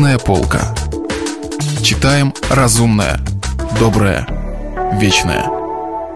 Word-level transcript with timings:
Книжная 0.00 0.18
полка. 0.18 0.74
Читаем 1.82 2.32
разумное, 2.48 3.20
доброе, 3.78 4.26
вечное. 4.98 5.44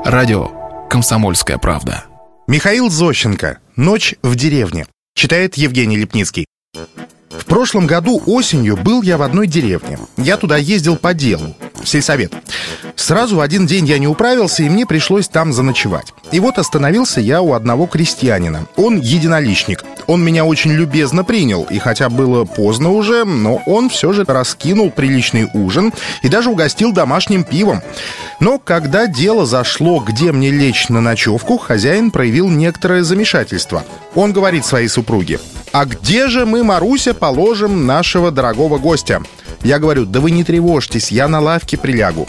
Радио 0.07 0.89
«Комсомольская 0.89 1.59
правда». 1.59 2.05
Михаил 2.47 2.89
Зощенко. 2.89 3.59
«Ночь 3.77 4.15
в 4.23 4.37
деревне». 4.37 4.87
Читает 5.15 5.59
Евгений 5.59 5.99
Лепницкий. 5.99 6.47
В 7.39 7.47
прошлом 7.47 7.87
году 7.87 8.23
осенью 8.27 8.77
был 8.77 9.03
я 9.03 9.19
в 9.19 9.23
одной 9.23 9.47
деревне. 9.47 9.99
Я 10.17 10.37
туда 10.37 10.57
ездил 10.57 10.97
по 10.97 11.15
делу, 11.15 11.55
в 11.83 11.89
сельсовет. 11.89 12.33
Сразу 12.97 13.37
в 13.37 13.41
один 13.41 13.67
день 13.67 13.87
я 13.87 13.99
не 13.99 14.07
управился, 14.07 14.63
и 14.63 14.69
мне 14.69 14.87
пришлось 14.87 15.29
там 15.29 15.53
заночевать. 15.53 16.15
И 16.33 16.41
вот 16.41 16.59
остановился 16.59 17.21
я 17.21 17.43
у 17.43 17.53
одного 17.53 17.87
крестьянина. 17.87 18.67
Он 18.77 19.01
единоличник. 19.01 19.85
Он 20.07 20.23
меня 20.23 20.45
очень 20.45 20.73
любезно 20.73 21.25
принял, 21.25 21.65
и 21.65 21.79
хотя 21.79 22.09
было 22.09 22.45
поздно 22.45 22.91
уже, 22.91 23.25
но 23.25 23.63
он 23.67 23.89
все 23.89 24.13
же 24.13 24.25
раскинул 24.27 24.91
приличный 24.91 25.49
ужин 25.55 25.93
и 26.23 26.29
даже 26.29 26.51
угостил 26.51 26.93
домашним 26.93 27.43
пивом. 27.43 27.83
Но 28.41 28.59
когда 28.59 29.07
дело 29.07 29.47
зашло, 29.47 30.01
где 30.01 30.31
мне 30.31 30.51
лечь 30.51 30.89
на 30.89 31.01
ночевку, 31.01 31.57
хозяин 31.57 32.11
проявил 32.11 32.49
некоторое 32.49 33.03
замешательство. 33.03 33.85
Он 34.15 34.33
говорит 34.33 34.67
своей 34.67 34.89
супруге, 34.89 35.41
«А 35.75 35.87
где 35.87 36.29
же 36.29 36.47
мы, 36.47 36.63
Маруся, 36.63 37.15
положим 37.15 37.85
нашего 37.85 38.31
дорогого 38.31 38.79
гостя?» 38.79 39.21
Я 39.65 39.81
говорю, 39.81 40.05
да 40.05 40.21
вы 40.21 40.31
не 40.31 40.45
тревожьтесь, 40.45 41.11
я 41.11 41.27
на 41.27 41.41
лавке 41.41 41.77
прилягу. 41.77 42.29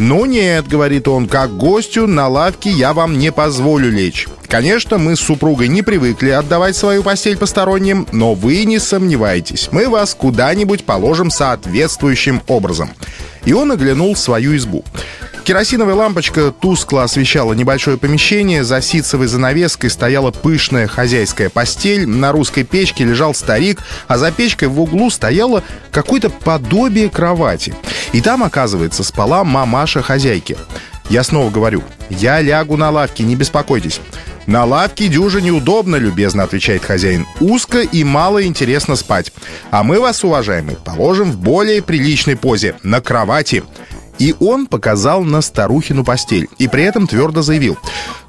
«Ну 0.00 0.24
нет»,— 0.24 0.66
говорит 0.68 1.06
он,— 1.06 1.28
«как 1.28 1.56
гостю 1.56 2.08
на 2.08 2.26
лавке 2.26 2.70
я 2.70 2.92
вам 2.92 3.16
не 3.16 3.30
позволю 3.30 3.90
лечь». 3.92 4.26
Конечно, 4.48 4.98
мы 4.98 5.14
с 5.14 5.20
супругой 5.20 5.68
не 5.68 5.82
привыкли 5.82 6.30
отдавать 6.30 6.74
свою 6.74 7.04
постель 7.04 7.36
посторонним, 7.36 8.08
но 8.10 8.34
вы 8.34 8.64
не 8.64 8.80
сомневайтесь, 8.80 9.68
мы 9.70 9.88
вас 9.88 10.14
куда-нибудь 10.14 10.84
положим 10.84 11.30
соответствующим 11.30 12.42
образом. 12.48 12.90
И 13.44 13.52
он 13.52 13.70
оглянул 13.70 14.16
свою 14.16 14.56
избу. 14.56 14.84
Керосиновая 15.44 15.94
лампочка 15.94 16.52
тускло 16.52 17.02
освещала 17.02 17.54
небольшое 17.54 17.96
помещение, 17.96 18.62
за 18.62 18.80
ситцевой 18.80 19.26
занавеской 19.26 19.90
стояла 19.90 20.30
пышная 20.30 20.86
хозяйская 20.86 21.48
постель, 21.48 22.06
на 22.06 22.30
русской 22.32 22.62
печке 22.62 23.04
лежал 23.04 23.34
старик, 23.34 23.80
а 24.06 24.18
за 24.18 24.30
печкой 24.30 24.68
в 24.68 24.80
углу 24.80 25.10
стояло 25.10 25.62
какое-то 25.90 26.30
подобие 26.30 27.08
кровати. 27.08 27.74
И 28.12 28.20
там, 28.20 28.44
оказывается, 28.44 29.02
спала 29.02 29.42
мамаша 29.44 30.02
хозяйки. 30.02 30.56
Я 31.08 31.24
снова 31.24 31.50
говорю, 31.50 31.82
я 32.08 32.40
лягу 32.40 32.76
на 32.76 32.90
лавке, 32.90 33.24
не 33.24 33.34
беспокойтесь. 33.34 34.00
«На 34.46 34.64
лавке 34.64 35.06
дюже 35.06 35.42
неудобно»,— 35.42 35.94
любезно 35.96 36.42
отвечает 36.42 36.84
хозяин. 36.84 37.24
«Узко 37.38 37.82
и 37.82 38.02
мало 38.02 38.44
интересно 38.44 38.96
спать. 38.96 39.32
А 39.70 39.84
мы 39.84 40.00
вас, 40.00 40.24
уважаемый, 40.24 40.76
положим 40.76 41.30
в 41.30 41.36
более 41.36 41.82
приличной 41.82 42.36
позе, 42.36 42.74
на 42.82 43.00
кровати. 43.00 43.62
И 44.20 44.36
он 44.38 44.66
показал 44.66 45.24
на 45.24 45.40
старухину 45.40 46.04
постель. 46.04 46.48
И 46.58 46.68
при 46.68 46.84
этом 46.84 47.08
твердо 47.08 47.42
заявил. 47.42 47.76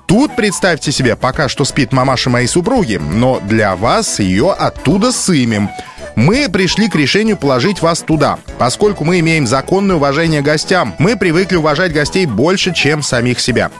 Тут, 0.08 0.36
представьте 0.36 0.92
себе, 0.92 1.16
пока 1.16 1.48
что 1.48 1.64
спит 1.66 1.92
мамаша 1.92 2.30
моей 2.30 2.48
супруги, 2.48 2.96
но 2.96 3.40
для 3.42 3.76
вас 3.76 4.20
ее 4.20 4.52
оттуда 4.52 5.12
сымем. 5.12 5.70
Мы 6.16 6.50
пришли 6.50 6.90
к 6.90 6.96
решению 6.96 7.38
положить 7.38 7.82
вас 7.82 8.02
туда, 8.02 8.40
поскольку 8.58 9.04
мы 9.04 9.20
имеем 9.20 9.48
законное 9.48 9.98
уважение 9.98 10.42
гостям. 10.42 10.96
Мы 10.98 11.16
привыкли 11.16 11.56
уважать 11.58 11.94
гостей 11.94 12.26
больше, 12.26 12.74
чем 12.74 13.02
самих 13.02 13.40
себя. 13.40 13.72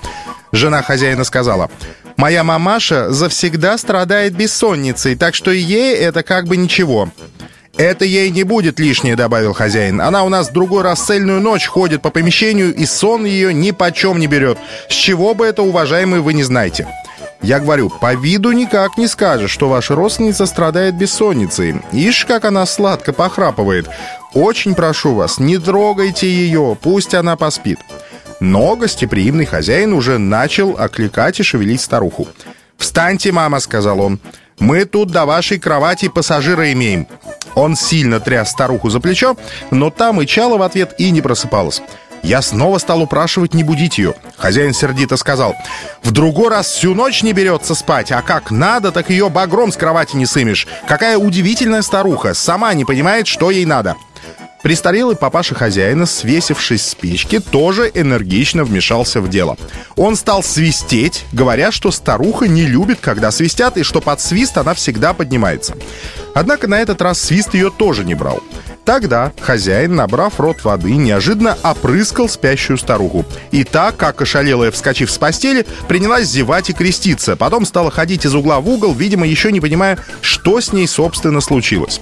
Жена 0.52 0.82
хозяина 0.82 1.24
сказала, 1.24 1.70
«Моя 2.18 2.44
мамаша 2.44 3.12
завсегда 3.12 3.78
страдает 3.78 4.34
бессонницей, 4.34 5.16
так 5.16 5.34
что 5.34 5.52
ей 5.52 5.96
это 5.96 6.24
как 6.24 6.48
бы 6.48 6.58
ничего». 6.58 7.10
«Это 7.78 8.06
ей 8.06 8.30
не 8.30 8.44
будет 8.44 8.80
лишнее»,— 8.80 9.16
добавил 9.18 9.54
хозяин. 9.54 10.02
«Она 10.02 10.24
у 10.24 10.30
нас 10.30 10.50
другой 10.50 10.84
раз 10.84 11.00
цельную 11.02 11.40
ночь 11.42 11.68
ходит 11.68 12.02
по 12.02 12.10
помещению, 12.10 12.76
и 12.76 12.86
сон 12.86 13.26
ее 13.26 13.54
ни 13.54 13.72
почем 13.72 14.20
не 14.20 14.28
берет. 14.28 14.58
С 14.90 14.94
чего 14.94 15.34
бы 15.34 15.46
это, 15.46 15.64
уважаемый, 15.64 16.20
вы 16.20 16.34
не 16.34 16.44
знаете?» 16.44 16.88
Я 17.42 17.60
говорю, 17.60 17.90
по 17.90 18.14
виду 18.14 18.52
никак 18.52 18.98
не 18.98 19.08
скажешь, 19.08 19.50
что 19.50 19.68
ваша 19.68 19.96
родственница 19.96 20.46
страдает 20.46 20.96
бессонницей. 20.96 21.82
Ишь, 21.92 22.26
как 22.26 22.46
она 22.46 22.68
сладко 22.68 23.14
похрапывает. 23.14 23.90
Очень 24.34 24.76
прошу 24.76 25.16
вас, 25.16 25.40
не 25.40 25.58
трогайте 25.58 26.30
ее, 26.30 26.78
пусть 26.80 27.16
она 27.16 27.36
поспит. 27.36 27.80
Но 28.40 28.76
гостеприимный 28.76 29.46
хозяин 29.46 29.94
уже 29.94 30.20
начал 30.20 30.76
окликать 30.78 31.40
и 31.40 31.44
шевелить 31.44 31.82
старуху. 31.82 32.28
«Встаньте, 32.78 33.32
мама»,— 33.32 33.60
сказал 33.60 34.02
он. 34.02 34.20
«Мы 34.60 34.86
тут 34.86 35.12
до 35.12 35.26
вашей 35.26 35.60
кровати 35.60 36.10
пассажира 36.10 36.72
имеем». 36.72 37.08
Он 37.56 37.76
сильно 37.76 38.20
тряс 38.20 38.52
старуху 38.52 38.90
за 38.90 39.00
плечо, 39.00 39.36
но 39.72 39.90
та 39.90 40.14
мычала 40.14 40.58
в 40.58 40.62
ответ 40.62 40.96
и 40.98 41.12
не 41.12 41.22
просыпалась. 41.22 41.82
Я 42.24 42.42
снова 42.42 42.78
стал 42.78 43.02
упрашивать 43.02 43.54
не 43.54 43.64
будить 43.64 43.98
ее. 43.98 44.14
Хозяин 44.38 44.74
сердито 44.74 45.18
сказал, 45.18 45.56
«В 46.04 46.12
другой 46.12 46.50
раз 46.50 46.68
всю 46.68 46.94
ночь 46.94 47.24
не 47.24 47.34
берется 47.34 47.74
спать, 47.74 48.12
а 48.12 48.22
как 48.22 48.52
надо, 48.52 48.92
так 48.92 49.10
ее 49.10 49.30
багром 49.30 49.72
с 49.72 49.78
кровати 49.78 50.16
не 50.16 50.26
сымешь. 50.26 50.68
Какая 50.88 51.18
удивительная 51.18 51.82
старуха, 51.82 52.34
сама 52.34 52.74
не 52.74 52.86
понимает, 52.86 53.28
что 53.28 53.50
ей 53.50 53.66
надо». 53.66 53.96
Престарелый 54.62 55.16
папаша 55.16 55.56
хозяина, 55.56 56.06
свесившись 56.06 56.86
с 56.86 56.94
печки, 56.94 57.40
тоже 57.40 57.90
энергично 57.92 58.64
вмешался 58.64 59.20
в 59.20 59.28
дело. 59.28 59.58
Он 59.96 60.16
стал 60.16 60.44
свистеть, 60.44 61.26
говоря, 61.32 61.72
что 61.72 61.90
старуха 61.90 62.48
не 62.48 62.68
любит, 62.68 63.00
когда 63.02 63.32
свистят, 63.32 63.78
и 63.78 63.84
что 63.84 64.02
под 64.02 64.22
свист 64.22 64.60
она 64.60 64.76
всегда 64.76 65.14
поднимается. 65.14 65.76
Однако 66.34 66.68
на 66.68 66.80
этот 66.80 67.02
раз 67.02 67.20
свист 67.20 67.54
ее 67.54 67.72
тоже 67.72 68.04
не 68.04 68.16
брал. 68.16 68.42
Тогда 68.86 69.32
хозяин, 69.40 69.96
набрав 69.96 70.40
рот 70.40 70.64
воды, 70.64 70.92
неожиданно 70.96 71.58
опрыскал 71.64 72.28
спящую 72.28 72.78
старуху. 72.78 73.26
И 73.52 73.64
так, 73.64 73.96
как 73.96 74.22
ошалелая, 74.22 74.72
вскочив 74.72 75.12
с 75.12 75.18
постели, 75.18 75.66
принялась 75.88 76.28
зевать 76.28 76.70
и 76.70 76.74
креститься. 76.74 77.36
Потом 77.36 77.66
стала 77.66 77.92
ходить 77.92 78.26
из 78.26 78.34
угла 78.34 78.60
в 78.60 78.68
угол, 78.70 78.94
видимо, 78.94 79.28
еще 79.28 79.52
не 79.52 79.62
понимая, 79.62 80.00
что 80.22 80.60
с 80.60 80.74
ней, 80.74 80.88
собственно, 80.88 81.42
случилось. 81.42 82.02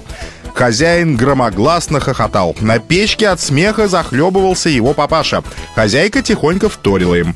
Хозяин 0.53 1.16
громогласно 1.16 2.00
хохотал. 2.00 2.56
На 2.59 2.79
печке 2.79 3.29
от 3.29 3.40
смеха 3.40 3.88
захлебывался 3.88 4.69
его 4.69 4.94
папаша. 4.94 5.44
Хозяйка 5.75 6.22
тихонько 6.22 6.69
вторила 6.69 7.16
им. 7.16 7.35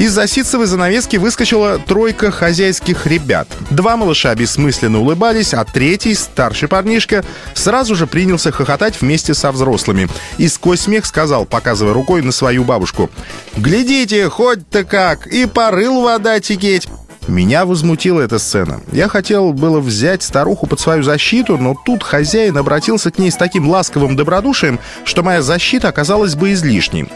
Из-за 0.00 0.26
ситцевой 0.26 0.64
занавески 0.64 1.18
выскочила 1.18 1.78
тройка 1.78 2.30
хозяйских 2.30 3.06
ребят. 3.06 3.46
Два 3.68 3.98
малыша 3.98 4.34
бессмысленно 4.34 4.98
улыбались, 4.98 5.52
а 5.52 5.62
третий, 5.66 6.14
старший 6.14 6.68
парнишка, 6.68 7.22
сразу 7.52 7.94
же 7.94 8.06
принялся 8.06 8.50
хохотать 8.50 8.98
вместе 8.98 9.34
со 9.34 9.52
взрослыми. 9.52 10.08
И 10.38 10.48
сквозь 10.48 10.80
смех 10.80 11.04
сказал, 11.04 11.44
показывая 11.44 11.92
рукой 11.92 12.22
на 12.22 12.32
свою 12.32 12.64
бабушку, 12.64 13.10
«Глядите, 13.58 14.30
хоть-то 14.30 14.84
как, 14.84 15.26
и 15.26 15.44
порыл 15.44 16.00
вода 16.00 16.40
текеть!» 16.40 16.88
Меня 17.28 17.66
возмутила 17.66 18.22
эта 18.22 18.38
сцена. 18.38 18.80
Я 18.92 19.06
хотел 19.06 19.52
было 19.52 19.80
взять 19.80 20.22
старуху 20.22 20.66
под 20.66 20.80
свою 20.80 21.02
защиту, 21.02 21.58
но 21.58 21.74
тут 21.84 22.02
хозяин 22.02 22.56
обратился 22.56 23.10
к 23.10 23.18
ней 23.18 23.30
с 23.30 23.36
таким 23.36 23.68
ласковым 23.68 24.16
добродушием, 24.16 24.80
что 25.04 25.22
моя 25.22 25.42
защита 25.42 25.88
оказалась 25.88 26.34
бы 26.36 26.52
излишней. 26.52 27.06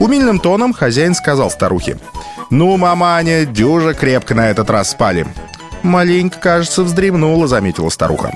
Умильным 0.00 0.40
тоном 0.40 0.72
хозяин 0.72 1.14
сказал 1.14 1.48
старухе. 1.48 1.96
«Ну, 2.52 2.76
маманя, 2.76 3.46
дюжа 3.46 3.94
крепко 3.94 4.34
на 4.34 4.50
этот 4.50 4.68
раз 4.68 4.90
спали». 4.90 5.26
«Маленько, 5.82 6.38
кажется, 6.38 6.82
вздремнула»,— 6.82 7.46
заметила 7.48 7.88
старуха. 7.88 8.30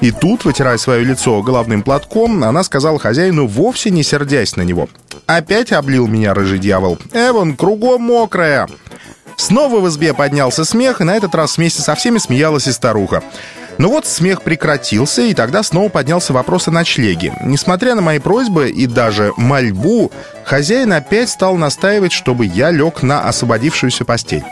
И 0.00 0.10
тут, 0.10 0.44
вытирая 0.44 0.76
свое 0.76 1.04
лицо 1.04 1.40
головным 1.40 1.82
платком, 1.82 2.42
она 2.42 2.64
сказала 2.64 2.98
хозяину, 2.98 3.46
вовсе 3.46 3.90
не 3.90 4.02
сердясь 4.02 4.56
на 4.56 4.62
него. 4.62 4.88
«Опять 5.26 5.70
облил 5.70 6.08
меня 6.08 6.34
рыжий 6.34 6.58
дьявол. 6.58 6.98
Эван, 7.12 7.54
кругом 7.54 8.02
мокрая!» 8.02 8.66
Снова 9.36 9.78
в 9.78 9.88
избе 9.88 10.14
поднялся 10.14 10.64
смех, 10.64 11.00
и 11.00 11.04
на 11.04 11.16
этот 11.16 11.36
раз 11.36 11.56
вместе 11.56 11.80
со 11.80 11.94
всеми 11.94 12.18
смеялась 12.18 12.66
и 12.66 12.72
старуха. 12.72 13.22
Но 13.80 13.88
вот 13.88 14.04
смех 14.04 14.42
прекратился, 14.42 15.22
и 15.22 15.32
тогда 15.32 15.62
снова 15.62 15.88
поднялся 15.88 16.34
вопрос 16.34 16.68
о 16.68 16.70
ночлеге. 16.70 17.32
Несмотря 17.42 17.94
на 17.94 18.02
мои 18.02 18.18
просьбы 18.18 18.68
и 18.68 18.86
даже 18.86 19.32
мольбу, 19.38 20.12
хозяин 20.44 20.92
опять 20.92 21.30
стал 21.30 21.56
настаивать, 21.56 22.12
чтобы 22.12 22.44
я 22.44 22.72
лег 22.72 23.02
на 23.02 23.26
освободившуюся 23.26 24.04
постель. 24.04 24.44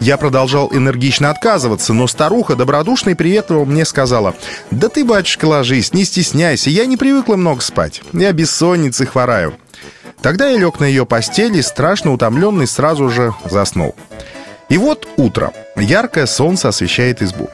Я 0.00 0.16
продолжал 0.16 0.68
энергично 0.72 1.30
отказываться, 1.30 1.92
но 1.92 2.08
старуха 2.08 2.56
добродушно 2.56 3.10
и 3.10 3.14
приветливо 3.14 3.64
мне 3.64 3.84
сказала, 3.84 4.34
«Да 4.72 4.88
ты, 4.88 5.04
батюшка, 5.04 5.44
ложись, 5.44 5.92
не 5.92 6.04
стесняйся, 6.04 6.68
я 6.68 6.84
не 6.84 6.96
привыкла 6.96 7.36
много 7.36 7.60
спать, 7.60 8.02
я 8.12 8.32
бессонницей 8.32 9.06
хвораю». 9.06 9.54
Тогда 10.22 10.48
я 10.48 10.58
лег 10.58 10.80
на 10.80 10.86
ее 10.86 11.06
постели 11.06 11.58
и, 11.58 11.62
страшно 11.62 12.12
утомленный, 12.12 12.66
сразу 12.66 13.08
же 13.10 13.32
заснул. 13.48 13.94
И 14.68 14.76
вот 14.76 15.06
утро. 15.16 15.52
Яркое 15.76 16.26
солнце 16.26 16.68
освещает 16.68 17.22
избу. 17.22 17.48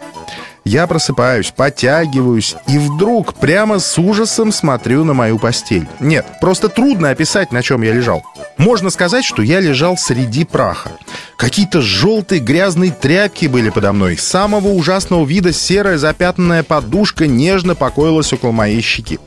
Я 0.68 0.86
просыпаюсь, 0.86 1.50
подтягиваюсь 1.50 2.54
и 2.66 2.76
вдруг 2.76 3.32
прямо 3.32 3.78
с 3.78 3.98
ужасом 3.98 4.52
смотрю 4.52 5.02
на 5.02 5.14
мою 5.14 5.38
постель. 5.38 5.88
Нет, 5.98 6.26
просто 6.42 6.68
трудно 6.68 7.08
описать, 7.08 7.52
на 7.52 7.62
чем 7.62 7.80
я 7.80 7.94
лежал. 7.94 8.22
Можно 8.58 8.90
сказать, 8.90 9.24
что 9.24 9.40
я 9.40 9.60
лежал 9.60 9.96
среди 9.96 10.44
праха. 10.44 10.90
Какие-то 11.38 11.80
желтые 11.80 12.42
грязные 12.42 12.90
тряпки 12.90 13.46
были 13.46 13.70
подо 13.70 13.94
мной. 13.94 14.18
Самого 14.18 14.68
ужасного 14.68 15.24
вида 15.24 15.54
серая 15.54 15.96
запятнанная 15.96 16.62
подушка 16.62 17.26
нежно 17.26 17.74
покоилась 17.74 18.34
около 18.34 18.52
моей 18.52 18.82
щеки. 18.82 19.18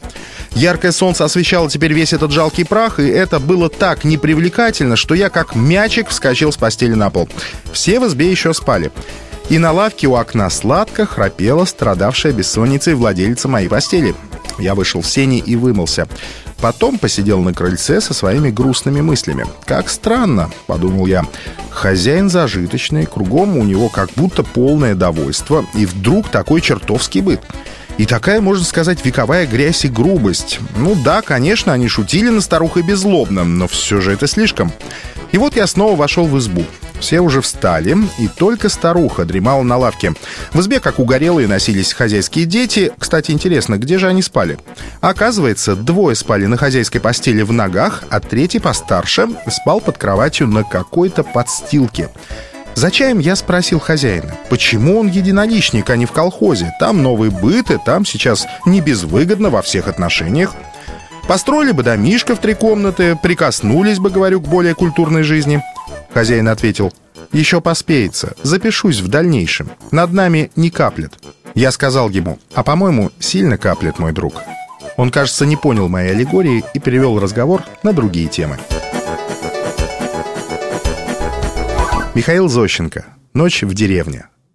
Яркое 0.51 0.91
солнце 0.91 1.25
освещало 1.25 1.71
теперь 1.71 1.93
весь 1.93 2.13
этот 2.13 2.29
жалкий 2.29 2.65
прах, 2.65 2.99
и 2.99 3.07
это 3.07 3.39
было 3.39 3.67
так 3.67 4.03
непривлекательно, 4.03 4.95
что 4.95 5.15
я 5.15 5.31
как 5.31 5.55
мячик 5.55 6.09
вскочил 6.09 6.51
с 6.51 6.57
постели 6.57 6.93
на 6.93 7.09
пол. 7.09 7.27
Все 7.73 7.99
в 7.99 8.05
избе 8.05 8.29
еще 8.29 8.53
спали. 8.53 8.91
И 9.51 9.57
на 9.57 9.74
лавке 9.74 10.07
у 10.07 10.15
окна 10.15 10.50
сладко 10.50 11.06
храпела 11.06 11.65
страдавшая 11.65 12.31
бессонницей 12.31 12.94
владельца 12.94 13.50
моей 13.50 13.68
постели. 13.68 14.15
Я 14.57 14.75
вышел 14.75 15.01
в 15.01 15.07
сени 15.07 15.39
и 15.39 15.57
вымылся. 15.57 16.07
Потом 16.62 16.98
посидел 16.98 17.42
на 17.42 17.53
крыльце 17.53 18.00
со 18.00 18.13
своими 18.13 18.50
грустными 18.50 19.01
мыслями. 19.01 19.45
«Как 19.65 19.89
странно»,— 19.89 20.50
подумал 20.68 21.06
я. 21.06 21.25
«Хозяин 21.69 22.30
зажиточный, 22.30 23.06
кругом 23.06 23.57
у 23.57 23.65
него 23.65 23.89
как 23.89 24.12
будто 24.15 24.44
полное 24.44 24.95
довольство, 24.95 25.65
и 25.75 25.86
вдруг 25.86 26.30
такой 26.30 26.62
чертовский 26.62 27.19
быт». 27.19 27.42
И 27.98 28.06
такая, 28.06 28.39
можно 28.39 28.63
сказать, 28.63 29.03
вековая 29.03 29.45
грязь 29.45 29.83
и 29.83 29.89
грубость. 29.89 30.59
Ну 30.77 30.95
да, 30.95 31.21
конечно, 31.21 31.74
они 31.74 31.89
шутили 31.89 32.30
на 32.30 32.39
старухой 32.39 32.83
беззлобно, 32.83 33.44
но 33.44 33.68
все 33.68 34.00
же 34.00 34.13
это 34.13 34.27
слишком. 34.27 34.71
И 35.33 35.38
вот 35.38 35.57
я 35.57 35.68
снова 35.68 35.98
вошел 35.98 36.25
в 36.25 36.39
избу. 36.39 36.63
Все 37.01 37.19
уже 37.19 37.42
встали, 37.42 37.98
и 38.19 38.27
только 38.27 38.69
старуха 38.69 39.25
дремала 39.25 39.63
на 39.63 39.75
лавке. 39.75 40.13
В 40.53 40.59
избе, 40.62 40.80
как 40.80 41.00
угорелые, 41.00 41.48
носились 41.48 41.94
хозяйские 41.94 42.45
дети. 42.45 42.92
Кстати, 42.98 43.31
интересно, 43.31 43.77
где 43.77 43.98
же 43.98 44.07
они 44.07 44.21
спали? 44.21 44.59
Оказывается, 45.01 45.75
двое 45.75 46.15
спали 46.15 46.45
на 46.45 46.57
хозяйской 46.57 47.01
постели 47.01 47.42
в 47.42 47.51
ногах, 47.51 48.03
а 48.09 48.19
третий 48.19 48.59
постарше 48.59 49.27
спал 49.50 49.81
под 49.81 49.98
кроватью 49.98 50.48
на 50.48 50.63
какой-то 50.63 51.24
подстилке. 51.24 52.09
За 52.75 52.92
чаем 52.92 53.19
я 53.19 53.36
спросил 53.36 53.80
хозяина, 53.80 54.38
почему 54.50 55.00
он 55.00 55.07
единоличник, 55.07 55.89
а 55.89 55.98
не 55.98 56.06
в 56.06 56.12
колхозе? 56.12 56.71
Там 56.80 57.01
новый 57.01 57.30
быт, 57.30 57.71
и 57.71 57.77
там 57.83 58.06
сейчас 58.06 58.45
не 58.65 58.80
безвыгодно 58.80 59.50
во 59.50 59.62
всех 59.62 59.88
отношениях. 59.88 60.56
Построили 61.27 61.71
бы 61.71 61.83
домишко 61.83 62.35
в 62.35 62.39
три 62.39 62.53
комнаты, 62.53 63.18
прикоснулись 63.21 64.00
бы, 64.00 64.09
говорю, 64.09 64.41
к 64.41 64.47
более 64.47 64.75
культурной 64.75 65.23
жизни. 65.23 65.63
Хозяин 66.13 66.47
ответил, 66.47 66.91
еще 67.31 67.62
поспеется, 67.62 68.35
запишусь 68.44 69.00
в 69.00 69.07
дальнейшем. 69.07 69.71
Над 69.91 70.12
нами 70.12 70.51
не 70.56 70.69
каплет. 70.69 71.13
Я 71.56 71.71
сказал 71.71 72.09
ему, 72.09 72.39
а 72.53 72.63
по-моему, 72.63 73.12
сильно 73.19 73.57
каплет, 73.57 74.00
мой 74.00 74.12
друг. 74.12 74.35
Он, 74.97 75.09
кажется, 75.09 75.45
не 75.45 75.56
понял 75.56 75.88
моей 75.88 76.12
аллегории 76.12 76.63
и 76.73 76.79
перевел 76.79 77.19
разговор 77.19 77.63
на 77.83 77.94
другие 77.94 78.27
темы. 78.27 78.57
Михаил 82.13 82.50
Зощенко. 82.50 83.06
Ночь 83.33 83.63
в 83.63 83.74
деревне. 83.74 84.25